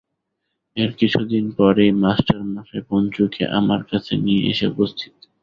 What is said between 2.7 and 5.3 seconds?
পঞ্চুকে আমার কাছে নিয়ে এসে উপস্থিত।